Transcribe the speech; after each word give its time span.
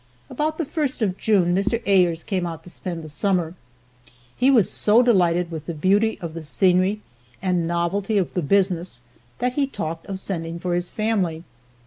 About 0.31 0.57
the 0.57 0.65
first 0.65 1.03
of 1.03 1.15
June, 1.15 1.53
Mr. 1.53 1.79
Ayres 1.85 2.23
came 2.23 2.47
out 2.47 2.63
to 2.63 2.71
spend 2.71 3.03
the 3.03 3.07
summer. 3.07 3.53
He 4.35 4.49
was 4.49 4.71
so 4.71 5.03
delighted 5.03 5.51
with 5.51 5.67
the 5.67 5.75
beauty 5.75 6.17
of 6.21 6.33
the 6.33 6.41
scenery 6.41 7.01
and 7.39 7.67
novelty 7.67 8.17
of 8.17 8.33
the 8.33 8.41
business 8.41 9.01
that 9.37 9.53
he 9.53 9.67
talked 9.67 10.07
of 10.07 10.19
sending 10.19 10.57
for 10.57 10.73
his 10.73 10.89
family. 10.89 11.43